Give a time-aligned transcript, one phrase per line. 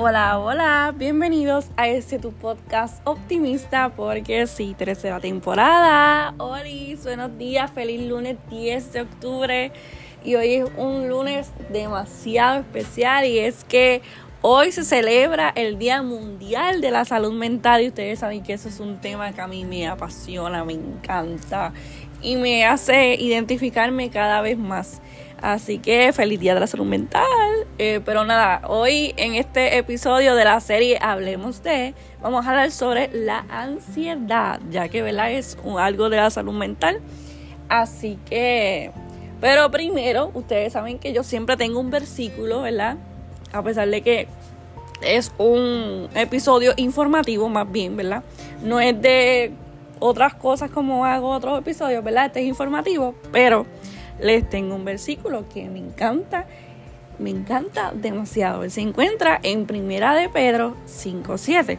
[0.00, 6.34] Hola, hola, bienvenidos a este tu podcast optimista porque sí, tercera temporada.
[6.38, 6.62] Hola,
[7.02, 9.72] buenos días, feliz lunes 10 de octubre
[10.24, 14.00] y hoy es un lunes demasiado especial y es que
[14.40, 18.68] hoy se celebra el Día Mundial de la Salud Mental y ustedes saben que eso
[18.68, 21.72] es un tema que a mí me apasiona, me encanta
[22.22, 25.02] y me hace identificarme cada vez más.
[25.40, 27.24] Así que feliz día de la salud mental.
[27.78, 32.70] Eh, pero nada, hoy en este episodio de la serie Hablemos de, vamos a hablar
[32.72, 35.30] sobre la ansiedad, ya que ¿verdad?
[35.30, 37.00] es algo de la salud mental.
[37.68, 38.90] Así que,
[39.40, 42.96] pero primero, ustedes saben que yo siempre tengo un versículo, ¿verdad?
[43.52, 44.26] A pesar de que
[45.00, 48.24] es un episodio informativo más bien, ¿verdad?
[48.64, 49.52] No es de
[50.00, 52.26] otras cosas como hago otros episodios, ¿verdad?
[52.26, 53.66] Este es informativo, pero
[54.20, 56.46] les tengo un versículo que me encanta,
[57.18, 58.68] me encanta demasiado.
[58.70, 61.78] Se encuentra en Primera de Pedro 5.7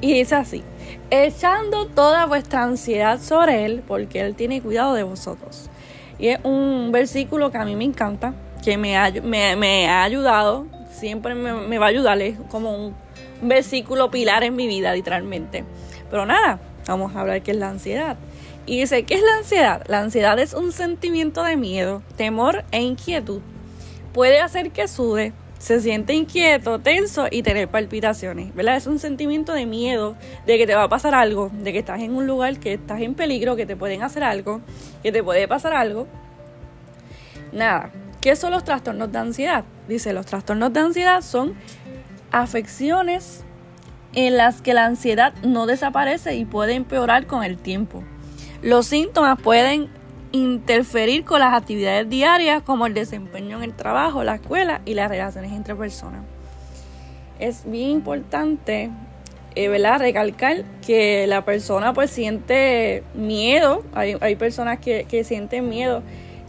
[0.00, 0.62] y dice así,
[1.10, 5.70] echando toda vuestra ansiedad sobre Él, porque Él tiene cuidado de vosotros.
[6.18, 10.66] Y es un versículo que a mí me encanta, que me ha, me, ha ayudado,
[10.90, 12.94] siempre me, me va a ayudar, es como un
[13.42, 15.64] versículo pilar en mi vida, literalmente.
[16.10, 18.16] Pero nada, vamos a hablar qué es la ansiedad.
[18.66, 19.82] Y dice, ¿qué es la ansiedad?
[19.88, 23.40] La ansiedad es un sentimiento de miedo, temor e inquietud.
[24.12, 28.76] Puede hacer que sude, se siente inquieto, tenso y tener palpitaciones, ¿verdad?
[28.76, 32.00] Es un sentimiento de miedo, de que te va a pasar algo, de que estás
[32.00, 34.60] en un lugar, que estás en peligro, que te pueden hacer algo,
[35.02, 36.06] que te puede pasar algo.
[37.52, 39.64] Nada, ¿qué son los trastornos de ansiedad?
[39.88, 41.54] Dice, los trastornos de ansiedad son
[42.30, 43.44] afecciones
[44.14, 48.02] en las que la ansiedad no desaparece y puede empeorar con el tiempo.
[48.64, 49.90] Los síntomas pueden
[50.32, 55.10] interferir con las actividades diarias como el desempeño en el trabajo, la escuela y las
[55.10, 56.22] relaciones entre personas.
[57.38, 58.90] Es bien importante
[59.54, 59.98] eh, ¿verdad?
[59.98, 66.02] recalcar que la persona pues siente miedo, hay, personas que, sienten miedo.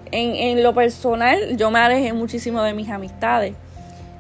[0.10, 3.56] En, lo personal yo me alejé muchísimo de mis amistades.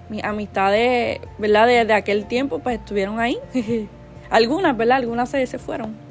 [0.09, 1.66] Mis amistades, ¿verdad?
[1.66, 3.38] De, aquel tiempo pues estuvieron ahí.
[4.29, 4.97] Algunas, ¿verdad?
[4.97, 6.04] Algunas se, se fueron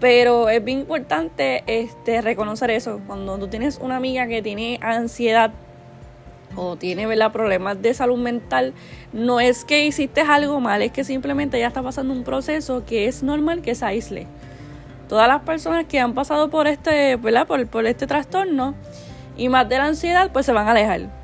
[0.00, 3.00] pero es bien importante este, reconocer eso.
[3.06, 5.52] Cuando tú tienes una amiga que tiene ansiedad
[6.56, 8.72] o tiene problemas de salud mental,
[9.12, 13.06] no es que hiciste algo mal, es que simplemente ya está pasando un proceso que
[13.06, 14.26] es normal que se aísle.
[15.08, 17.46] Todas las personas que han pasado por este, ¿verdad?
[17.46, 18.74] Por, por este trastorno
[19.36, 21.19] y más de la ansiedad, pues se van a alejar.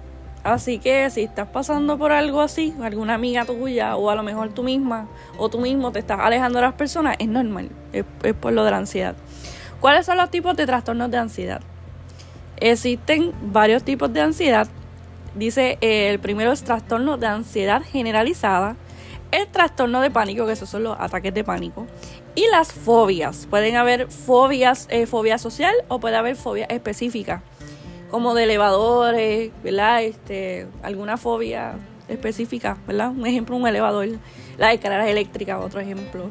[0.46, 4.50] Así que si estás pasando por algo así, alguna amiga tuya o a lo mejor
[4.50, 5.08] tú misma
[5.38, 8.04] o tú mismo te estás alejando de las personas, es normal, es,
[8.40, 9.16] por lo de la ansiedad.
[9.80, 11.62] ¿Cuáles son los tipos de trastornos de ansiedad?
[12.58, 14.68] Existen varios tipos de ansiedad.
[15.34, 18.76] Dice, eh, el primero es trastorno de ansiedad generalizada,
[19.32, 21.88] el trastorno de pánico, que esos son los ataques de pánico,
[22.36, 23.48] y las fobias.
[23.50, 27.42] Pueden haber fobias, eh, fobia social o puede haber fobia específica
[28.10, 30.02] como de elevadores, ¿verdad?
[30.02, 31.74] Este, alguna fobia
[32.08, 33.10] específica, ¿verdad?
[33.10, 34.08] Un ejemplo, un elevador,
[34.58, 36.30] las escaleras eléctricas, otro ejemplo.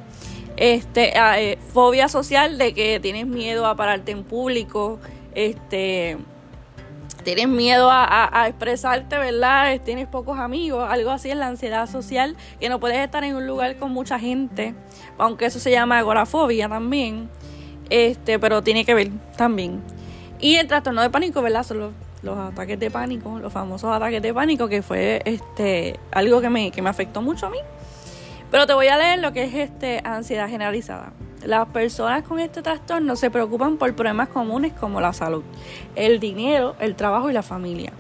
[0.58, 5.00] Este, ah, eh, fobia social de que tienes miedo a pararte en público,
[5.34, 6.18] este,
[7.25, 9.81] tienes miedo a, expresarte, ¿verdad?
[9.84, 13.46] Tienes pocos amigos, algo así es la ansiedad social, que no puedes estar en un
[13.47, 14.75] lugar con mucha gente,
[15.18, 17.30] aunque eso se llama agorafobia también,
[17.90, 19.81] este, pero tiene que ver también.
[20.40, 21.63] Y el trastorno de pánico, ¿verdad?
[21.63, 26.50] Son los, ataques de pánico, los famosos ataques de pánico, que fue este algo que
[26.50, 27.57] me, que me afectó mucho a mí.
[28.51, 31.13] Pero te voy a leer lo que es este ansiedad generalizada.
[31.44, 35.44] Las personas con este trastorno se preocupan por problemas comunes como la salud,
[35.95, 37.91] el dinero, el trabajo y la familia.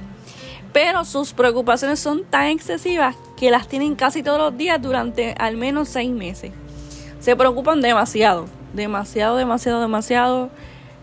[0.73, 5.57] Pero sus preocupaciones son tan excesivas que las tienen casi todos los días durante al
[5.57, 6.51] menos seis meses.
[7.19, 10.49] Se preocupan demasiado, demasiado, demasiado, demasiado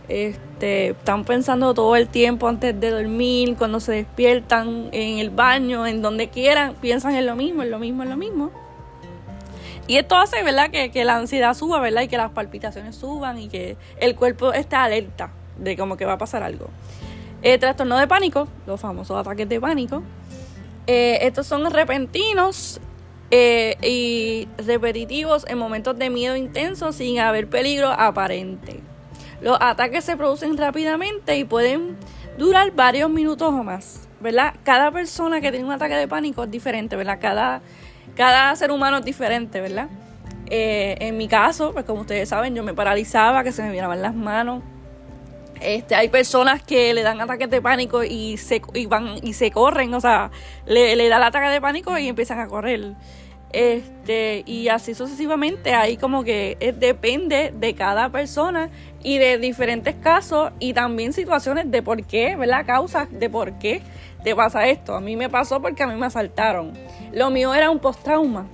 [0.09, 5.87] este, están pensando todo el tiempo antes de dormir, cuando se despiertan, en el baño,
[5.87, 8.51] en donde quieran, piensan en lo mismo, en lo mismo, en lo mismo.
[9.87, 12.03] Y esto hace, ¿verdad?, que, la ansiedad suba, ¿verdad?
[12.03, 16.15] Y que las palpitaciones suban y que el cuerpo esté alerta de como que va
[16.15, 16.69] a pasar algo.
[17.43, 20.03] El trastorno de pánico, los famosos ataques de pánico,
[20.87, 22.81] eh, estos son repentinos
[23.31, 28.81] eh, y repetitivos en momentos de miedo intenso sin haber peligro aparente.
[29.43, 31.97] Los ataques se producen rápidamente y pueden
[32.39, 34.55] durar varios minutos o más, ¿verdad?
[34.63, 37.19] Cada persona que tiene un ataque de pánico es diferente, ¿verdad?
[37.21, 37.61] Cada,
[38.15, 39.89] cada ser humano es diferente, ¿verdad?
[40.47, 44.01] Eh, en mi caso, pues como ustedes saben, yo me paralizaba, que se me miraban
[44.01, 44.63] las manos.
[45.61, 49.51] Este, hay personas que le dan ataques de pánico y se, y van, y se
[49.51, 50.31] corren, o sea,
[50.67, 52.95] le, le da el ataque de pánico y empiezan a correr.
[53.53, 58.71] Este, y así sucesivamente, ahí como que eh, depende de cada persona
[59.03, 62.65] y de diferentes casos y también situaciones de por qué, ¿verdad?
[62.65, 63.83] Causas de por qué
[64.25, 64.95] te pasa esto.
[64.95, 66.73] A mí me pasó porque a mí me asaltaron.
[67.13, 68.47] Lo mío era un post-trauma,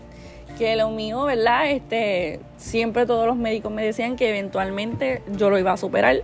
[0.59, 1.71] que lo mío, ¿verdad?
[1.71, 6.23] Este, siempre todos los médicos me decían que eventualmente yo lo iba a superar.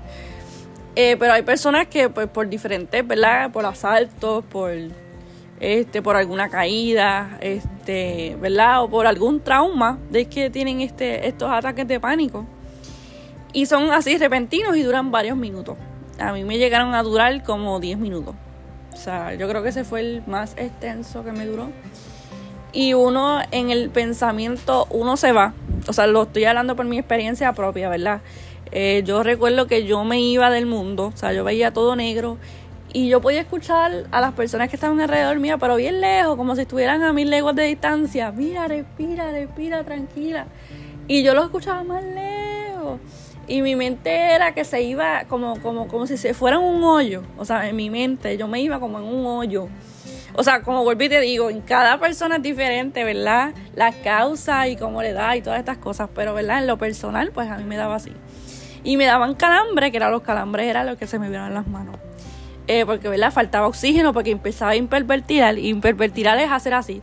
[0.97, 3.53] Eh, pero hay personas que pues por diferentes, ¿verdad?
[3.53, 4.71] Por asaltos, por
[5.61, 8.83] este, por alguna caída, este, ¿verdad?
[8.83, 12.47] O por algún trauma de que tienen este, estos ataques de pánico.
[13.53, 15.77] Y son así repentinos y duran varios minutos.
[16.19, 18.35] A mí me llegaron a durar como 10 minutos.
[18.93, 21.69] O sea, yo creo que ese fue el más extenso que me duró.
[22.73, 25.55] Y uno en el pensamiento, uno se va.
[25.87, 28.21] O sea, lo estoy hablando por mi experiencia propia, ¿verdad?
[28.73, 32.39] Eh, yo recuerdo que yo me iba del mundo, o sea, yo veía todo negro
[32.95, 36.55] y yo podía escuchar a las personas que estaban alrededor mío, pero bien lejos, como
[36.55, 38.31] si estuvieran a mil leguas de distancia.
[38.31, 40.47] Mira, respira, respira, tranquila.
[41.09, 43.01] Y yo lo escuchaba más lejos.
[43.49, 47.25] Y mi mente era que se iba como, como, como si se fuera un hoyo.
[47.37, 49.69] O sea, en mi mente yo me iba como en un hoyo.
[50.35, 53.55] O sea, como volví te digo, en cada persona es diferente, ¿verdad?
[53.75, 56.11] Las causas y cómo le da y todas estas cosas.
[56.15, 56.61] Pero, ¿verdad?
[56.61, 58.13] En lo personal, pues a mí me daba así.
[58.85, 61.55] Y me daban calambre, que eran los calambres, era lo que se me vieron en
[61.55, 62.04] las manos.
[62.67, 63.33] Eh, porque ¿verdad?
[63.33, 65.59] faltaba oxígeno, porque empezaba a impervertiral.
[65.59, 67.03] Impervertiral es hacer así.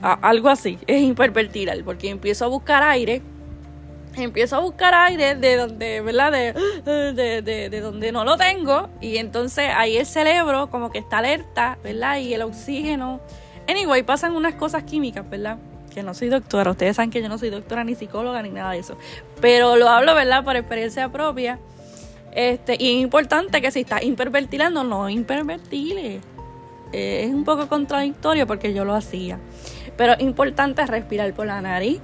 [0.00, 3.22] algo así, es impervertiral, porque empiezo a buscar aire.
[4.16, 6.32] Empiezo a buscar aire de donde, ¿verdad?
[6.32, 6.52] De,
[7.12, 8.88] de, de, donde no lo tengo.
[9.00, 12.18] Y entonces ahí el cerebro como que está alerta, ¿verdad?
[12.18, 13.20] Y el oxígeno.
[13.68, 15.58] Anyway, pasan unas cosas químicas, ¿verdad?
[15.94, 16.72] Que no soy doctora.
[16.72, 18.98] Ustedes saben que yo no soy doctora ni psicóloga ni nada de eso.
[19.40, 20.42] Pero lo hablo, ¿verdad?
[20.42, 21.60] Por experiencia propia
[22.32, 26.20] este, y es importante que si estás hiperventilando, no hiperventile.
[26.92, 29.38] Eh, es un poco contradictorio porque yo lo hacía.
[29.96, 32.00] Pero es importante respirar por la nariz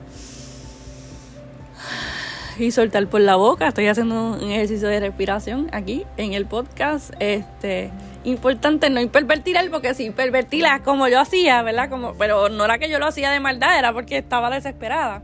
[2.59, 3.69] y soltar por la boca.
[3.69, 7.13] Estoy haciendo un ejercicio de respiración aquí en el podcast.
[7.21, 7.91] Este,
[8.25, 11.89] importante no hipervertilar porque si hipervertilas como yo hacía, ¿verdad?
[11.89, 15.23] Como, pero no era que yo lo hacía de maldad, era porque estaba desesperada.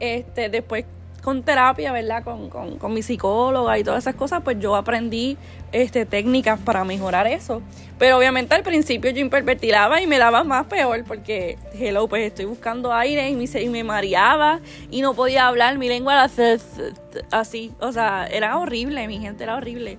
[0.00, 0.86] Este, después
[1.22, 2.24] con terapia, ¿verdad?
[2.24, 5.36] Con, con, con, mi psicóloga y todas esas cosas, pues yo aprendí
[5.72, 7.62] este, técnicas para mejorar eso.
[7.98, 12.46] Pero obviamente al principio yo hiperventilaba y me daba más peor porque, hello, pues estoy
[12.46, 16.26] buscando aire y me, y me mareaba y no podía hablar, mi lengua
[17.30, 17.72] así.
[17.80, 19.98] O sea, era horrible, mi gente era horrible.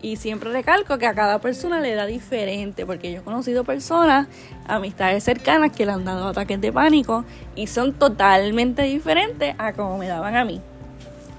[0.00, 4.28] Y siempre recalco que a cada persona le da diferente, porque yo he conocido personas,
[4.66, 7.24] amistades cercanas, que le han dado ataques de pánico
[7.56, 10.60] y son totalmente diferentes a como me daban a mí.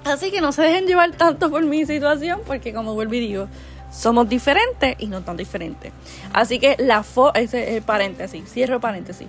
[0.04, 3.48] Así que no se dejen llevar tanto por mi situación, porque como vuelvo y digo,
[3.90, 5.92] somos diferentes y no tan diferentes.
[6.32, 9.26] Así que la fo ese es paréntesis, cierro paréntesis.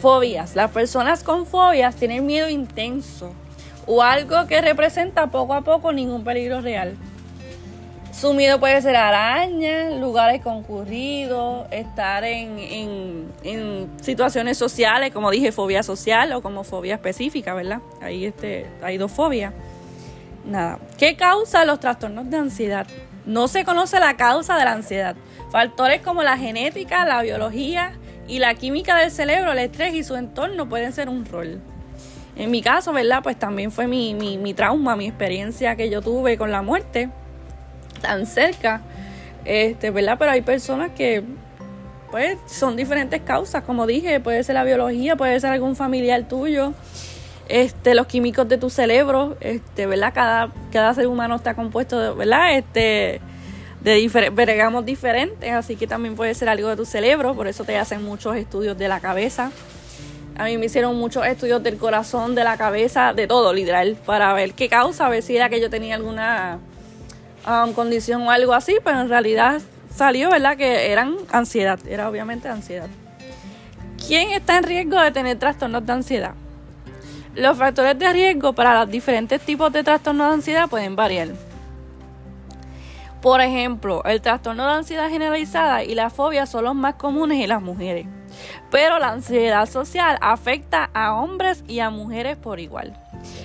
[0.00, 0.54] Fobias.
[0.54, 3.32] Las personas con fobias tienen miedo intenso
[3.86, 6.96] o algo que representa poco a poco ningún peligro real.
[8.18, 13.28] Su miedo puede ser arañas, lugares concurridos, estar en,
[14.00, 17.82] situaciones sociales, como dije, fobia social o como fobia específica, ¿verdad?
[18.00, 19.52] Ahí este, hay dos fobias.
[20.46, 20.78] Nada.
[20.96, 22.86] ¿Qué causa los trastornos de ansiedad?
[23.26, 25.14] No se conoce la causa de la ansiedad.
[25.50, 30.14] Factores como la genética, la biología y la química del cerebro, el estrés y su
[30.16, 31.60] entorno pueden ser un rol.
[32.34, 33.22] En mi caso, ¿verdad?
[33.22, 37.10] Pues también fue mi, mi, mi trauma, mi experiencia que yo tuve con la muerte
[38.00, 38.82] tan cerca,
[39.44, 40.16] este, ¿verdad?
[40.18, 41.22] Pero hay personas que,
[42.10, 46.72] pues, son diferentes causas, como dije, puede ser la biología, puede ser algún familiar tuyo,
[47.48, 50.12] este, los químicos de tu cerebro, este, ¿verdad?
[50.14, 52.56] Cada, cada ser humano está compuesto, de, ¿verdad?
[52.56, 53.20] Este,
[53.82, 57.78] de diferentes, diferentes, así que también puede ser algo de tu cerebro, por eso te
[57.78, 59.52] hacen muchos estudios de la cabeza.
[60.36, 64.32] A mí me hicieron muchos estudios del corazón, de la cabeza, de todo, literal, para
[64.34, 66.58] ver qué causa, a ver si era que yo tenía alguna
[67.46, 69.60] um, condición o algo así, pero en realidad
[69.94, 70.56] salió, ¿verdad?
[70.56, 72.88] Que eran ansiedad, era obviamente ansiedad.
[74.06, 76.34] ¿Quién está en riesgo de tener trastornos de ansiedad?
[77.34, 81.28] Los factores de riesgo para los diferentes tipos de trastornos de ansiedad pueden variar.
[83.20, 87.48] Por ejemplo, el trastorno de ansiedad generalizada y la fobia son los más comunes en
[87.48, 88.06] las mujeres,
[88.70, 92.94] pero la ansiedad social afecta a hombres y a mujeres por igual.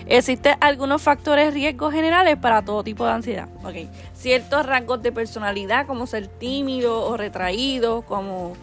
[0.07, 3.48] Existen algunos factores riesgos generales para todo tipo de ansiedad.
[3.63, 3.89] Okay.
[4.13, 8.53] Ciertos rasgos de personalidad, como ser tímido o retraído, como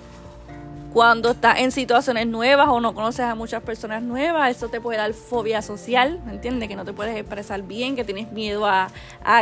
[0.93, 4.99] cuando estás en situaciones nuevas o no conoces a muchas personas nuevas, eso te puede
[4.99, 6.69] dar fobia social, ¿me entiendes?
[6.69, 8.89] Que no te puedes expresar bien, que tienes miedo a,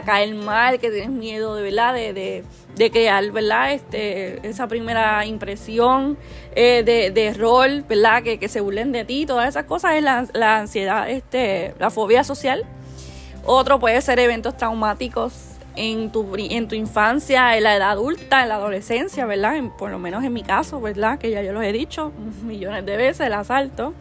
[0.05, 1.95] caer mal, que tienes miedo de, ¿verdad?
[1.95, 3.73] De, de, crear, ¿verdad?
[3.73, 6.19] Este, esa primera impresión
[6.55, 8.23] eh, de, de rol, ¿verdad?
[8.23, 11.91] Que, que se burlen de ti, todas esas cosas es la, la ansiedad, este, la
[11.91, 12.65] fobia social.
[13.45, 18.49] Otro puede ser eventos traumáticos en tu, en tu infancia, en la edad adulta, en
[18.49, 19.63] la adolescencia, ¿verdad?
[19.79, 21.19] por lo menos en mi caso, ¿verdad?
[21.19, 23.95] Que ya yo los he dicho millones de veces, el asalto.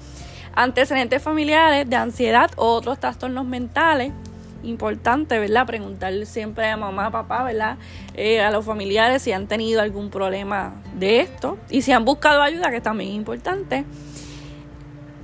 [0.54, 4.14] Antecedentes familiares de ansiedad o otros trastornos mentales.
[4.64, 5.68] Importante, ¿verdad?
[5.68, 7.78] Preguntarle siempre a mamá, papá, ¿verdad?
[8.16, 12.42] Eh, a los familiares si han tenido algún problema de esto y si han buscado
[12.42, 13.86] ayuda, que también es importante.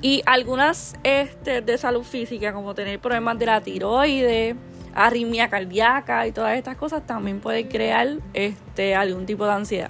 [0.02, 4.56] Y algunas este, de salud física, como tener problemas de la tiroides,
[4.94, 9.90] arritmia cardíaca y todas estas cosas también pueden crear este, algún tipo de ansiedad.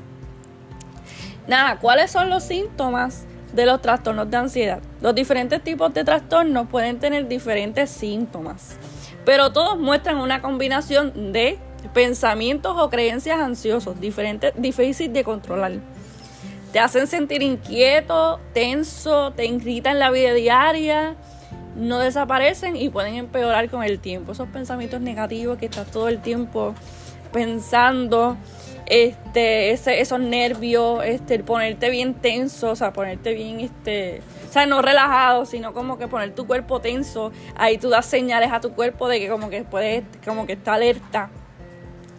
[1.48, 4.80] Nada, ¿cuáles son los síntomas de los trastornos de ansiedad?
[5.02, 8.78] Los diferentes tipos de trastornos pueden tener diferentes síntomas,
[9.26, 11.58] pero todos muestran una combinación de
[11.94, 15.74] pensamientos o creencias ansiosos, diferentes, difíciles de controlar.
[16.72, 21.16] Te hacen sentir inquieto, tenso, te irritan la vida diaria,
[21.76, 24.34] no desaparecen y pueden empeorar con el tiempo.
[24.34, 26.76] Esos pensamientos negativos que estás todo el tiempo
[27.32, 28.38] pensando,
[28.88, 34.66] este, ese, esos nervios, este, ponerte bien tenso, o sea, ponerte bien, este, o sea,
[34.66, 37.32] no relajado, sino como que poner tu cuerpo tenso.
[37.56, 40.74] Ahí tú das señales a tu cuerpo de que como que puedes, como que está
[40.74, 41.30] alerta.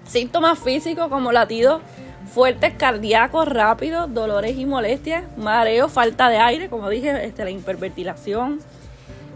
[0.06, 1.82] Síntomas físicos como latidos
[2.32, 8.60] fuertes cardíacos rápidos, dolores y molestias, mareo, falta de aire, como dije, este, la hiperventilación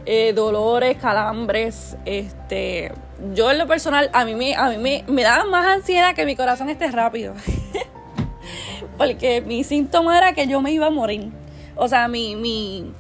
[0.07, 2.93] eh, dolores, calambres, este,
[3.35, 6.25] yo en lo personal, a mí me, a mí me, me da más ansiedad que
[6.25, 7.35] mi corazón esté rápido.
[8.99, 11.31] Porque mi síntoma era que yo me iba a morir.
[11.75, 12.93] O sea, mi, mi,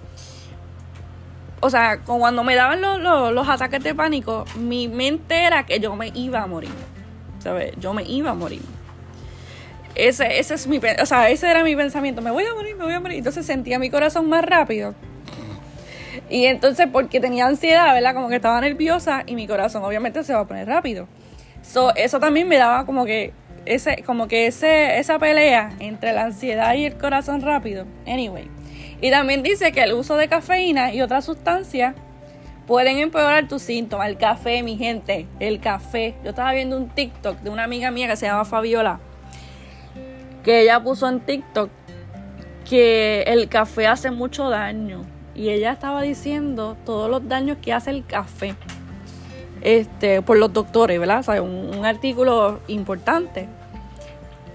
[1.61, 5.95] o sea, cuando me daban los, los, ataques de pánico, mi mente era que yo
[5.97, 6.71] me iba a morir.
[7.39, 7.73] ¿Sabes?
[7.79, 8.63] Yo me iba a morir.
[9.95, 12.21] Ese, ese es mi, o sea, ese era mi pensamiento.
[12.21, 13.19] Me voy a morir, me voy a morir.
[13.19, 14.95] Entonces sentía mi corazón más rápido.
[16.29, 18.15] Y entonces, porque tenía ansiedad, ¿verdad?
[18.15, 21.09] Como que estaba nerviosa y mi corazón obviamente se va a poner rápido.
[21.63, 23.33] So, eso también me daba como que
[23.65, 27.87] ese, como que ese, esa pelea entre la ansiedad y el corazón rápido.
[28.07, 28.49] Anyway.
[29.01, 31.95] Y también dice que el uso de cafeína y otras sustancias
[32.67, 34.09] pueden empeorar tus síntomas.
[34.09, 36.15] El café, mi gente, el café.
[36.25, 39.01] Yo estaba viendo un TikTok de una amiga mía que se llama Fabiola,
[40.43, 41.71] que ella puso en TikTok
[42.69, 45.05] que el café hace mucho daño
[45.37, 48.57] y ella estaba diciendo todos los daños que hace el café
[49.61, 51.21] este, por los doctores, ¿verdad?
[51.21, 53.49] O sea, un, artículo importante.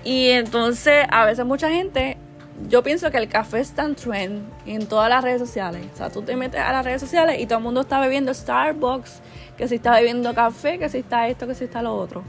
[0.03, 2.17] Y entonces, a veces mucha gente,
[2.67, 5.85] yo pienso que el café está en trend en todas las redes sociales.
[5.93, 8.33] O sea, tú te metes a las redes sociales y todo el mundo está bebiendo
[8.33, 9.21] Starbucks,
[9.57, 12.23] que si está bebiendo café, que si está esto, que si está lo otro.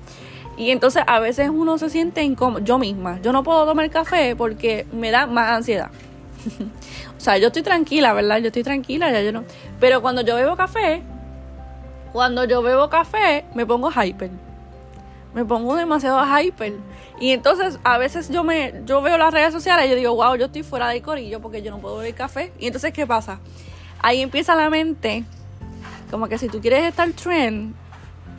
[0.59, 4.37] Y entonces a veces uno se siente incómodo, yo misma, yo no puedo tomar café
[4.37, 5.91] porque me da más ansiedad.
[7.17, 8.39] o sea, yo estoy tranquila, ¿verdad?
[8.39, 9.45] Yo estoy tranquila, ya yo no.
[9.81, 11.03] Pero cuando yo bebo café,
[12.13, 14.31] cuando yo bebo café, me pongo hyper.
[15.35, 16.75] Me pongo demasiado hyper.
[17.19, 20.35] Y entonces a veces yo me yo veo las redes sociales y yo digo, wow,
[20.35, 22.53] yo estoy fuera del corillo porque yo no puedo beber café.
[22.59, 23.39] Y entonces, ¿qué pasa?
[24.01, 25.25] Ahí empieza la mente,
[26.11, 27.75] como que si tú quieres estar trend,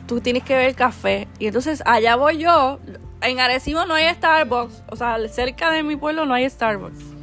[0.06, 1.26] tú tienes que beber café.
[1.38, 2.78] Y entonces allá voy yo.
[3.22, 4.82] En Arecibo no hay Starbucks.
[4.90, 7.13] O sea, cerca de mi pueblo no hay Starbucks.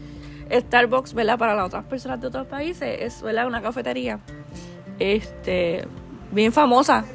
[0.51, 1.37] Starbucks, ¿verdad?
[1.37, 3.47] Para las otras personas de otros países es, ¿verdad?
[3.47, 4.19] Una cafetería,
[4.99, 5.87] este,
[6.31, 7.05] bien famosa.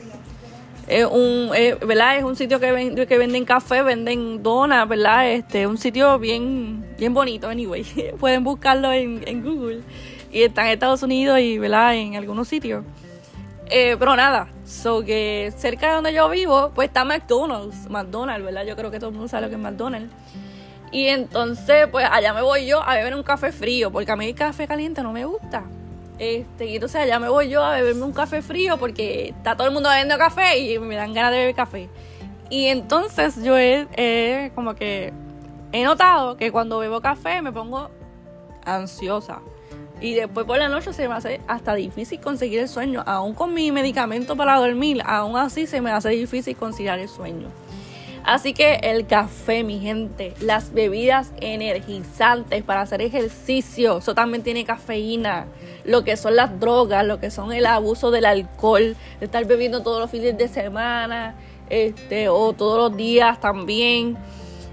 [0.89, 1.51] Es un,
[1.87, 2.19] ¿verdad?
[2.19, 5.31] Es un sitio que, que venden café, venden donas, ¿verdad?
[5.31, 7.85] Este, un sitio bien, bien bonito, anyway.
[8.21, 9.81] Pueden buscarlo en, en Google.
[10.31, 11.97] Y está en Estados Unidos y, ¿verdad?
[11.97, 12.85] En algunos sitios.
[13.69, 18.65] Eh, pero nada, so que cerca de donde yo vivo, pues está McDonald's, McDonald's, ¿verdad?
[18.65, 20.13] Yo creo que todo el mundo sabe lo que es McDonald's.
[20.93, 24.27] Y entonces, pues allá me voy yo a beber un café frío, porque a mí
[24.27, 25.65] el café caliente no me gusta.
[26.19, 29.67] Este, y entonces allá me voy yo a beberme un café frío porque está todo
[29.67, 31.89] el mundo bebiendo café y me dan ganas de beber café.
[32.49, 35.13] Y entonces yo he, como que
[35.73, 37.91] he notado que cuando bebo café me pongo
[38.65, 39.41] ansiosa.
[40.01, 43.03] Y después por la noche se me hace hasta difícil conseguir el sueño.
[43.07, 47.49] Aún con mi medicamento para dormir, aún así se me hace difícil conciliar el sueño.
[48.27, 54.65] Así que el café, mi gente, las bebidas energizantes para hacer ejercicio, eso también tiene
[54.65, 55.47] cafeína.
[55.85, 59.85] Lo que son las drogas, lo que son el abuso del alcohol, de estar bebiendo
[59.85, 61.37] todos los fines de semana,
[61.71, 64.17] este, o todos los días también.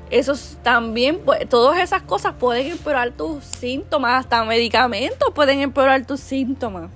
[0.10, 0.34] Eso
[0.64, 6.90] también, pues, todas esas cosas pueden empeorar tus síntomas, hasta medicamentos pueden empeorar tus síntomas.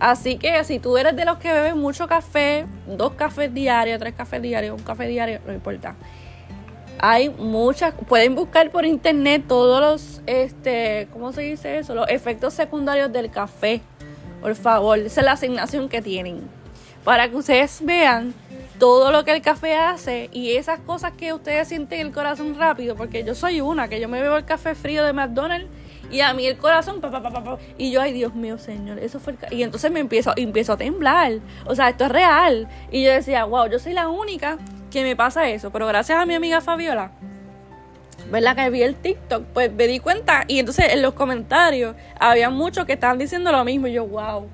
[0.00, 4.14] Así que si tú eres de los que beben mucho café, dos cafés diarios, tres
[4.14, 5.94] cafés diarios, un café diario, no importa.
[6.98, 11.94] Hay muchas, pueden buscar por internet todos los, este, ¿cómo se dice eso?
[11.94, 13.82] Los efectos secundarios del café.
[14.40, 16.40] Por favor, esa es la asignación que tienen.
[17.04, 18.32] Para que ustedes vean
[18.78, 22.96] todo lo que el café hace y esas cosas que ustedes sienten el corazón rápido,
[22.96, 25.68] porque yo soy una, que yo me bebo el café frío de McDonald's
[26.10, 29.20] y a mí el corazón, pa, pa, pa, y yo, ay Dios mío, Señor, eso
[29.20, 31.34] fue el Y entonces me empiezo, empiezo a temblar.
[31.66, 32.68] O sea, esto es real.
[32.90, 34.58] Y yo decía, wow, yo soy la única
[34.90, 35.70] que me pasa eso.
[35.70, 37.12] Pero gracias a mi amiga Fabiola,
[38.30, 38.56] ¿verdad?
[38.56, 40.44] Que vi el TikTok, pues me di cuenta.
[40.48, 43.86] Y entonces en los comentarios había muchos que estaban diciendo lo mismo.
[43.86, 44.48] Y yo, wow,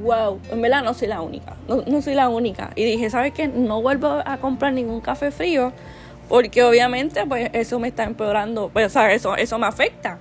[0.00, 1.56] wow, en verdad no soy la única.
[1.68, 2.70] No, no soy la única.
[2.76, 3.48] Y dije, ¿sabes qué?
[3.48, 5.72] No vuelvo a comprar ningún café frío.
[6.28, 8.70] Porque obviamente, pues eso me está empeorando.
[8.72, 10.18] Pues, o sea, eso, eso me afecta.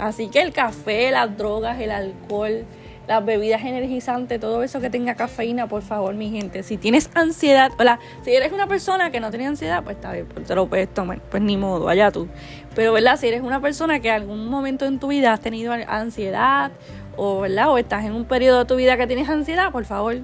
[0.00, 2.64] Así que el café, las drogas, el alcohol,
[3.06, 6.62] las bebidas energizantes, todo eso que tenga cafeína, por favor, mi gente.
[6.62, 10.26] Si tienes ansiedad, hola, si eres una persona que no tiene ansiedad, pues está bien,
[10.26, 12.28] pues te lo puedes tomar, pues ni modo, allá tú.
[12.74, 13.18] Pero, ¿verdad?
[13.18, 16.70] Si eres una persona que en algún momento en tu vida has tenido ansiedad,
[17.16, 17.70] o, ¿verdad?
[17.70, 20.16] O estás en un periodo de tu vida que tienes ansiedad, por favor,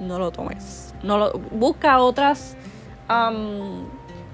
[0.00, 0.94] no lo tomes.
[1.02, 2.56] No lo, busca otras,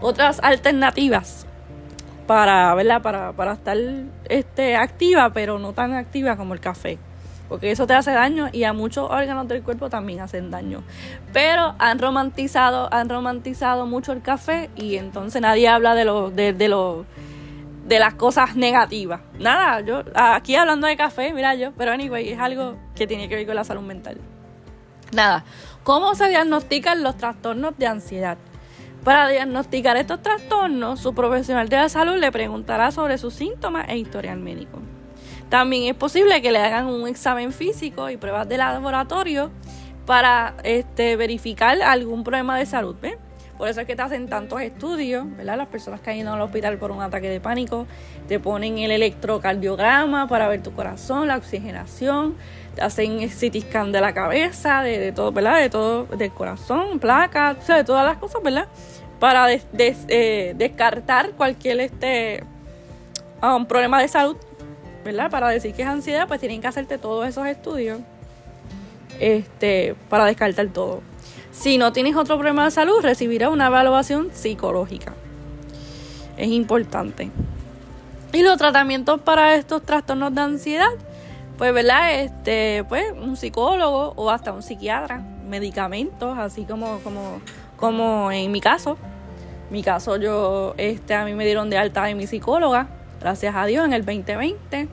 [0.01, 1.48] otras alternativas
[2.29, 3.03] para, ¿verdad?
[3.03, 3.77] Para, para estar
[4.29, 6.99] este, activa, pero no tan activa como el café.
[7.49, 10.83] Porque eso te hace daño y a muchos órganos del cuerpo también hacen daño.
[11.33, 16.53] Pero han romantizado, han romantizado mucho el café y entonces nadie habla de lo, de,
[16.53, 17.07] de lo,
[17.87, 19.23] de las cosas negativas.
[19.39, 23.37] Nada, yo aquí hablando de café, mira yo, pero anyway, es algo que tiene que
[23.37, 24.19] ver con la salud mental.
[25.13, 25.47] Nada,
[25.83, 28.37] ¿cómo se diagnostican los trastornos de ansiedad?
[29.05, 33.97] Para diagnosticar estos trastornos, su profesional de la salud le preguntará sobre sus síntomas e
[33.97, 34.81] historial médico.
[35.49, 39.51] También es posible que le hagan un examen físico y pruebas de laboratorio
[40.05, 42.97] para este, verificar algún problema de salud.
[43.59, 45.57] Por eso es que te hacen tantos estudios, ¿verdad?
[45.57, 47.89] Las personas que han ido al hospital por un ataque de pánico,
[48.29, 52.37] te ponen el electrocardiograma para ver tu corazón, la oxigenación,
[52.77, 55.61] te hacen el CT de la cabeza, de, todo, ¿verdad?
[55.61, 58.69] De todo, del corazón, placas, o sea, de todas las cosas, ¿verdad?
[59.19, 62.45] Para eh, descartar cualquier este
[63.43, 64.37] um, problema de salud,
[65.05, 65.33] ¿verdad?
[65.33, 67.99] Para decir que es ansiedad, pues tienen que hacerte todos esos estudios
[69.19, 71.03] este, para descartar todo.
[71.59, 75.15] Si no tienes otro problema de salud, recibirás una evaluación psicológica.
[76.37, 77.31] Es importante.
[78.33, 80.91] Y los tratamientos para estos trastornos de ansiedad
[81.59, 82.21] pues, ¿verdad?
[82.21, 85.19] Este, pues, un psicólogo o hasta un psiquiatra,
[85.49, 87.41] medicamentos, así como, como,
[87.77, 88.97] como en mi caso.
[89.69, 92.87] Mi caso, yo, este, a mí me dieron de alta de mi psicóloga,
[93.21, 94.89] gracias a Dios, en el 2020.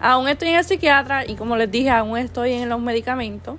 [0.00, 3.56] Aún estoy en el psiquiatra y como les dije, aún estoy en los medicamentos.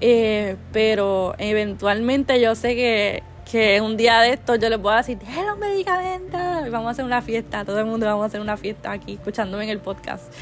[0.00, 4.96] Eh, pero eventualmente yo sé que, que un día de esto yo les voy a
[4.96, 6.40] decir, ¡Eh, los medicamentos!
[6.70, 9.64] vamos a hacer una fiesta, todo el mundo vamos a hacer una fiesta aquí escuchándome
[9.64, 10.32] en el podcast.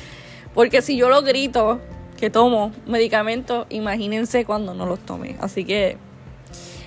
[0.55, 1.81] Porque si yo lo grito
[2.17, 5.37] que tomo medicamentos, imagínense cuando no los tome.
[5.41, 5.99] Así que,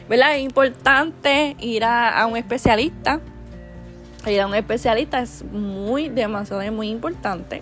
[0.10, 0.36] ¿verdad?
[0.36, 3.20] Es importante ir a, un especialista.
[4.26, 7.62] Ir a un especialista es muy, demasiado, es muy importante.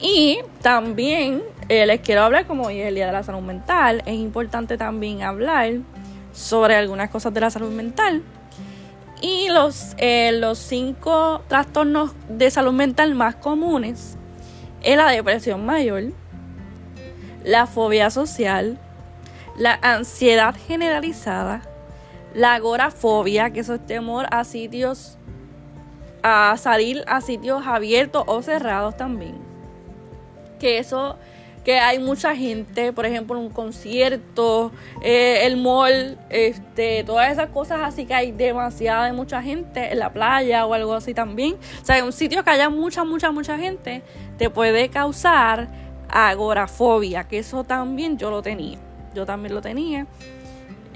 [0.00, 4.02] Y también eh, les quiero hablar, como hoy es el Día de la Salud Mental,
[4.04, 5.74] es importante también hablar
[6.32, 8.24] sobre algunas cosas de la salud mental.
[9.22, 14.16] Y los, eh, los cinco trastornos de salud mental más comunes
[14.82, 16.06] es la depresión mayor,
[17.44, 18.76] la fobia social,
[19.56, 21.62] la ansiedad generalizada,
[22.34, 25.18] la agorafobia, que eso es temor a sitios,
[26.24, 29.38] a salir a sitios abiertos o cerrados también.
[30.58, 31.16] Que eso
[31.64, 37.80] que hay mucha gente, por ejemplo, un concierto, eh, el mall, este, todas esas cosas
[37.82, 41.56] así que hay demasiada de mucha gente en la playa o algo así también.
[41.82, 44.02] O sea, en un sitio que haya mucha, mucha, mucha gente,
[44.38, 45.68] te puede causar
[46.08, 48.78] agorafobia, que eso también yo lo tenía.
[49.14, 50.06] Yo también lo tenía.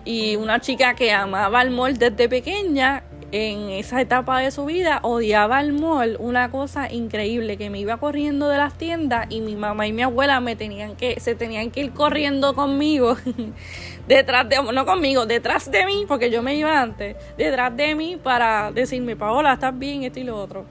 [0.04, 5.00] Y una chica que amaba el mall desde pequeña, en esa etapa de su vida
[5.02, 9.56] odiaba el mall, una cosa increíble, que me iba corriendo de las tiendas y mi
[9.56, 13.16] mamá y mi abuela me tenían que, se tenían que ir corriendo conmigo,
[14.06, 18.16] detrás de, no conmigo, detrás de mí, porque yo me iba antes, detrás de mí
[18.22, 20.64] para decirme, Paola, estás bien, esto y lo otro.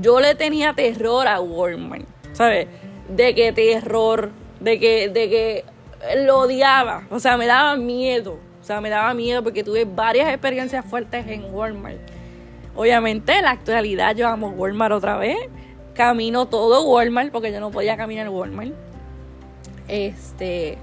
[0.00, 2.68] Yo le tenía terror a Walmart, ¿sabes?
[3.08, 5.64] De que terror, de que, de que
[6.24, 8.38] lo odiaba, o sea, me daba miedo.
[8.64, 11.98] O sea, me daba miedo porque tuve varias experiencias fuertes en Walmart.
[12.74, 15.36] Obviamente, en la actualidad yo amo Walmart otra vez.
[15.92, 18.72] Camino todo Walmart porque yo no podía caminar Walmart.
[19.86, 20.78] Este.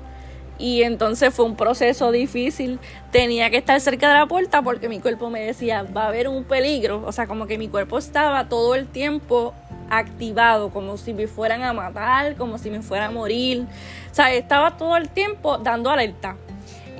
[0.59, 2.79] Y entonces fue un proceso difícil.
[3.11, 6.27] Tenía que estar cerca de la puerta porque mi cuerpo me decía, va a haber
[6.27, 7.01] un peligro.
[7.07, 9.55] O sea, como que mi cuerpo estaba todo el tiempo
[9.89, 13.65] activado, como si me fueran a matar, como si me fuera a morir.
[14.11, 16.37] O sea, estaba todo el tiempo dando alerta.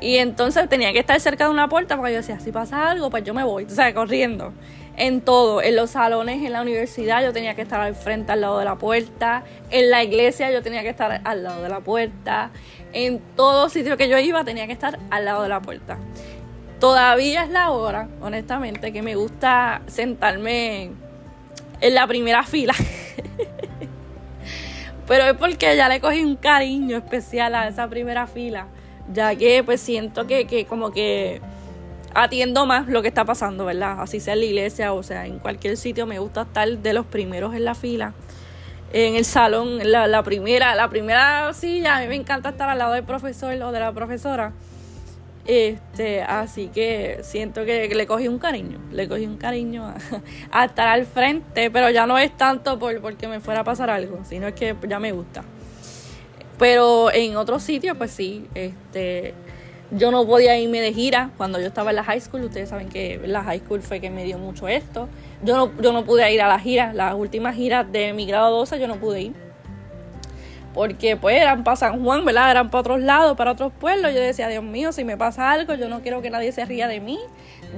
[0.02, 3.12] Y entonces tenía que estar cerca de una puerta porque yo decía, si pasa algo,
[3.12, 4.52] pues yo me voy, o sea, corriendo.
[4.98, 8.42] En todo, en los salones, en la universidad, yo tenía que estar al frente, al
[8.42, 9.44] lado de la puerta.
[9.70, 12.50] En la iglesia, yo tenía que estar al lado de la puerta.
[12.94, 16.00] En todo sitio que yo iba, tenía que estar al lado de la puerta.
[16.80, 20.90] Todavía es la hora, honestamente, que me gusta sentarme
[21.80, 22.74] en la primera fila.
[25.08, 28.66] Pero es porque ya le cogí un cariño especial a esa primera fila,
[29.14, 31.42] ya que pues siento que, que como que
[32.14, 33.98] atiendo más lo que está pasando, ¿verdad?
[34.00, 37.06] Así sea en la iglesia o sea en cualquier sitio, me gusta estar de los
[37.06, 38.14] primeros en la fila.
[38.94, 42.94] En el salón, la, primera, la primera silla, a mí me encanta estar al lado
[42.94, 44.52] del profesor o de la profesora
[45.46, 49.92] este, así que siento que le cogí un cariño, le cogí un cariño
[50.52, 53.90] a, estar al frente, pero ya no es tanto por porque me fuera a pasar
[53.90, 55.44] algo, sino es que ya me gusta.
[56.62, 59.34] Pero en otros sitios, pues sí, este,
[59.90, 62.44] yo no podía irme de gira cuando yo estaba en la high school.
[62.44, 65.10] Ustedes saben que la high school fue que me dio mucho esto.
[65.44, 68.56] Yo no, yo no pude ir a la gira, las últimas giras de mi grado
[68.60, 69.52] 12 yo no pude ir
[70.74, 72.52] porque pues eran para San Juan, ¿verdad?
[72.52, 74.14] Eran para otros lados, para otros pueblos.
[74.14, 76.88] Yo decía, Dios mío, si me pasa algo, yo no quiero que nadie se ría
[76.88, 77.20] de mí,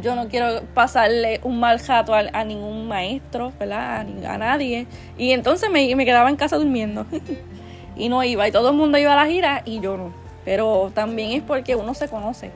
[0.02, 4.06] yo no quiero pasarle un mal jato a, ningún maestro, ¿verdad?
[4.26, 4.88] A, nadie.
[5.18, 7.06] Y entonces me, me, quedaba en casa durmiendo
[7.96, 10.12] y no iba, y todo el mundo iba a la gira y yo no.
[10.46, 12.52] Pero también es porque uno se conoce,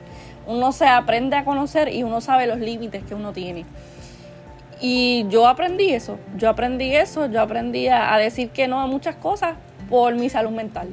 [0.45, 3.65] uno se aprende a conocer y uno sabe los límites que uno tiene.
[4.79, 9.15] Y yo aprendí eso, yo aprendí eso, yo aprendí a decir que no a muchas
[9.15, 9.55] cosas
[9.89, 10.89] por mi salud mental.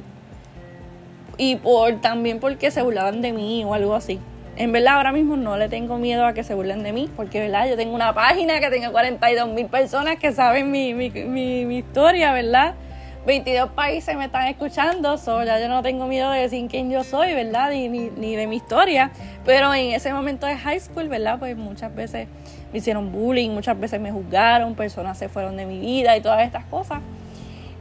[1.37, 4.19] Y por también porque se burlaban de mí o algo así.
[4.57, 7.41] En verdad ahora mismo no le tengo miedo a que se burlen de mí, porque
[7.41, 11.77] verdad yo tengo una página que tiene 42 mil personas que saben mi, mi, mi,
[11.77, 12.75] historia, ¿verdad?
[13.25, 17.03] 22 países me están escuchando, so ya yo no tengo miedo de decir quién yo
[17.03, 17.71] soy, ¿verdad?
[17.71, 19.11] Ni, ni, de mi historia.
[19.43, 21.39] Pero en ese momento de high school, ¿verdad?
[21.39, 22.27] Pues muchas veces
[22.71, 26.45] me hicieron bullying, muchas veces me juzgaron, personas se fueron de mi vida y todas
[26.45, 26.99] estas cosas.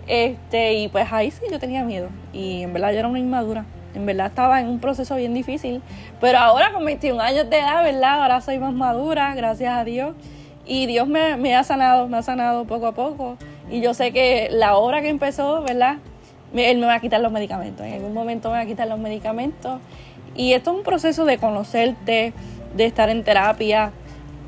[0.07, 2.09] Este, y pues ahí sí yo tenía miedo.
[2.33, 3.66] Y en verdad yo era una inmadura.
[3.94, 5.83] En verdad estaba en un proceso bien difícil.
[6.22, 8.22] Pero ahora con 21 años de edad, ¿verdad?
[8.22, 10.14] Ahora soy más madura, gracias a Dios.
[10.64, 13.37] Y Dios me, me ha sanado, me ha sanado poco a poco.
[13.70, 15.96] Y yo sé que la obra que empezó, ¿verdad?
[16.55, 17.85] Él me va a quitar los medicamentos.
[17.87, 19.81] En algún momento me va a quitar los medicamentos.
[20.37, 22.33] Y esto es un proceso de conocerte,
[22.74, 23.92] de estar en terapia,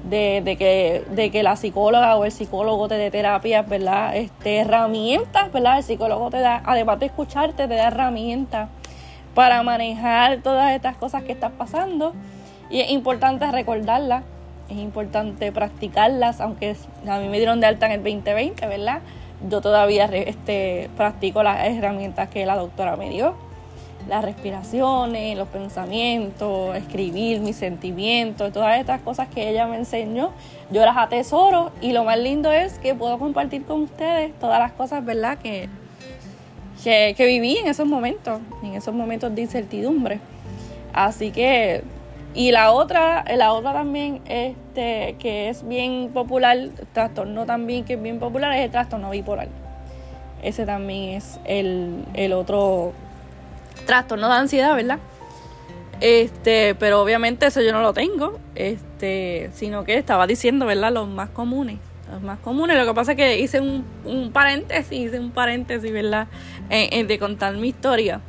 [0.08, 4.16] de, que, de que la psicóloga o el psicólogo te dé terapias, ¿verdad?
[4.16, 5.78] Este, herramientas, ¿verdad?
[5.78, 8.68] El psicólogo te da, además de escucharte, te da herramientas
[9.34, 12.14] para manejar todas estas cosas que estás pasando.
[12.70, 14.24] Y es importante recordarlas,
[14.68, 16.76] es importante practicarlas, aunque
[17.08, 19.00] a mí me dieron de alta en el 2020, ¿verdad?
[19.48, 23.34] Yo todavía este, practico las herramientas que la doctora me dio
[24.08, 30.30] las respiraciones, los pensamientos, escribir mis sentimientos, todas estas cosas que ella me enseñó,
[30.70, 34.72] yo las atesoro y lo más lindo es que puedo compartir con ustedes todas las
[34.72, 35.38] cosas, ¿verdad?
[35.38, 35.68] Que,
[36.84, 40.20] que, viví en esos momentos, en esos momentos de incertidumbre.
[40.92, 41.82] Así que,
[42.36, 48.02] y la otra, la otra también, este, que es bien popular, trastorno también que es
[48.02, 49.48] bien popular, es el trastorno bipolar.
[50.42, 52.92] Ese también es el, el otro
[53.86, 54.98] trastorno de ansiedad, ¿verdad?
[56.00, 60.92] Este, pero obviamente eso yo no lo tengo, este, sino que estaba diciendo, ¿verdad?
[60.92, 61.78] Los más comunes,
[62.12, 62.76] los más comunes.
[62.76, 66.26] Lo que pasa es que hice un, un paréntesis, hice un paréntesis, ¿verdad?
[66.68, 68.20] En, de contar mi historia.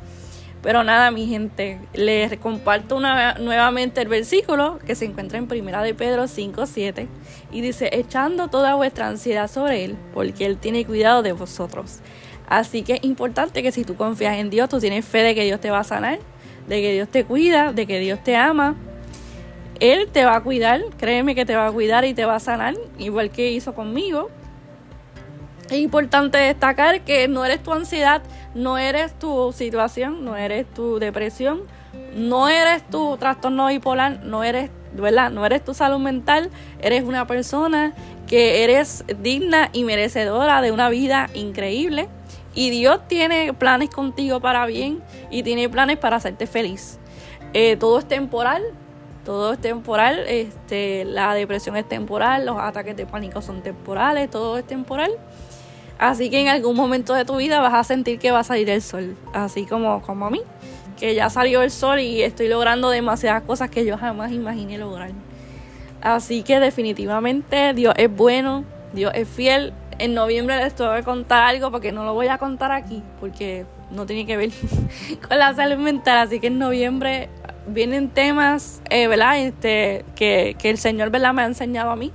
[0.62, 5.82] Pero nada, mi gente, les comparto una, nuevamente el versículo que se encuentra en Primera
[5.82, 7.06] de Pedro 5.7
[7.52, 12.00] y dice, echando toda vuestra ansiedad sobre Él, porque Él tiene cuidado de vosotros.
[12.48, 15.44] Así que es importante que si tú confías en Dios, tú tienes fe de que
[15.44, 16.18] Dios te va a sanar,
[16.66, 18.74] de que Dios te cuida, de que Dios te ama.
[19.80, 22.40] Él te va a cuidar, créeme que te va a cuidar y te va a
[22.40, 24.30] sanar, igual que hizo conmigo.
[25.70, 28.22] Es importante destacar que no eres tu ansiedad,
[28.54, 31.62] no eres tu situación, no eres tu depresión,
[32.14, 35.30] no eres tu trastorno bipolar, no eres, ¿verdad?
[35.30, 36.50] No eres tu salud mental,
[36.80, 37.92] eres una persona
[38.26, 42.08] que eres digna y merecedora de una vida increíble
[42.54, 46.98] y Dios tiene planes contigo para bien y tiene planes para hacerte feliz.
[47.52, 48.62] Eh, todo es temporal,
[49.24, 54.58] todo es temporal, este, la depresión es temporal, los ataques de pánico son temporales, todo
[54.58, 55.12] es temporal.
[55.98, 58.70] Así que en algún momento de tu vida vas a sentir que va a salir
[58.70, 60.40] el sol, así como, como a mí,
[60.98, 65.10] que ya salió el sol y estoy logrando demasiadas cosas que yo jamás imaginé lograr.
[66.00, 69.72] Así que definitivamente Dios es bueno, Dios es fiel.
[69.98, 73.66] En noviembre les tengo que contar algo porque no lo voy a contar aquí, porque
[73.90, 74.50] no tiene que ver
[75.28, 76.18] con la salud mental.
[76.18, 77.28] Así que en noviembre
[77.66, 79.38] vienen temas, eh, ¿verdad?
[79.38, 81.10] Este, que, que, el Señor.
[81.10, 82.12] Me ha enseñado a mí.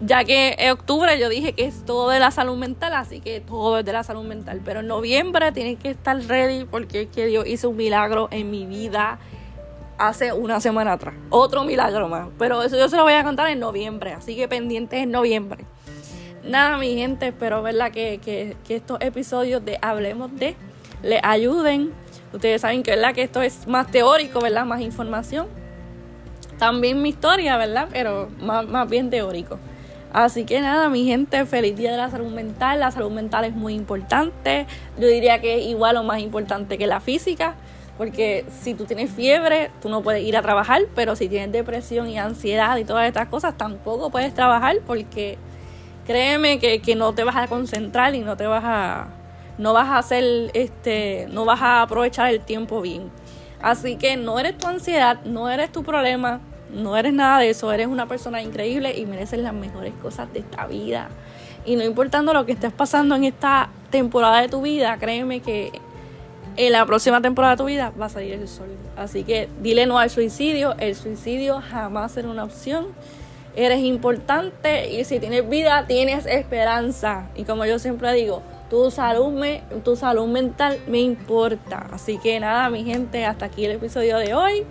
[0.00, 3.40] Ya que en octubre yo dije que es todo de la salud mental, así que
[3.40, 4.60] todo es de la salud mental.
[4.64, 8.50] Pero en noviembre tienen que estar ready porque es que Dios hizo un milagro en
[8.50, 9.18] mi vida
[9.98, 11.14] hace una semana atrás.
[11.30, 12.28] Otro milagro más.
[12.38, 15.64] Pero eso yo se lo voy a contar en noviembre, así que pendientes en noviembre.
[16.42, 17.90] Nada, mi gente, espero ¿verdad?
[17.90, 20.56] Que, que, estos episodios de Hablemos de
[21.02, 21.92] les ayuden
[22.34, 23.14] Ustedes saben que, ¿verdad?
[23.14, 24.66] que esto es más teórico, ¿verdad?
[24.66, 25.46] Más información.
[26.58, 27.88] También mi historia, ¿verdad?
[27.92, 29.60] Pero más, más bien teórico.
[30.14, 32.78] Así que nada, mi gente, feliz día de la salud mental.
[32.78, 34.68] La salud mental es muy importante.
[34.96, 37.56] Yo diría que es igual o más importante que la física.
[37.98, 42.08] Porque si tú tienes fiebre, tú no puedes ir a trabajar, pero si tienes depresión
[42.08, 45.36] y ansiedad y todas estas cosas, tampoco puedes trabajar porque
[46.06, 49.08] créeme que, que no te vas a concentrar y no te vas a,
[49.58, 53.10] no vas a hacer, este, no vas a aprovechar el tiempo bien.
[53.60, 56.40] Así que no eres tu ansiedad, no eres tu problema,
[56.74, 60.40] no eres nada de eso, eres una persona increíble y mereces las mejores cosas de
[60.40, 61.08] esta vida.
[61.64, 65.72] Y no importando lo que estés pasando en esta temporada de tu vida, créeme que
[66.56, 68.68] en la próxima temporada de tu vida va a salir el sol.
[68.96, 72.88] Así que dile no al suicidio, el suicidio jamás será una opción.
[73.56, 77.28] Eres importante y si tienes vida, tienes esperanza.
[77.34, 81.86] Y como yo siempre digo, tu salud, me, tu salud mental me importa.
[81.92, 84.64] Así que nada, mi gente, hasta aquí el episodio de hoy.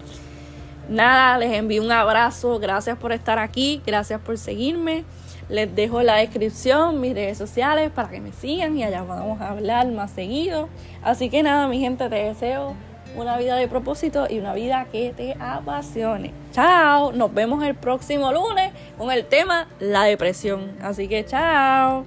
[0.89, 2.59] Nada, les envío un abrazo.
[2.59, 3.81] Gracias por estar aquí.
[3.85, 5.05] Gracias por seguirme.
[5.49, 9.49] Les dejo la descripción mis redes sociales para que me sigan y allá vamos a
[9.49, 10.69] hablar más seguido.
[11.03, 12.75] Así que nada, mi gente, te deseo
[13.15, 16.33] una vida de propósito y una vida que te apasione.
[16.51, 20.71] Chao, nos vemos el próximo lunes con el tema la depresión.
[20.81, 22.05] Así que chao.